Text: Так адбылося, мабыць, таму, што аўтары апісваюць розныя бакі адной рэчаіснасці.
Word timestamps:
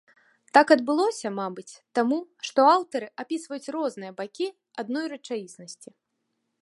Так 0.57 0.67
адбылося, 0.75 1.27
мабыць, 1.39 1.73
таму, 1.99 2.17
што 2.49 2.65
аўтары 2.75 3.07
апісваюць 3.25 3.71
розныя 3.79 4.11
бакі 4.23 4.47
адной 4.85 5.05
рэчаіснасці. 5.13 5.89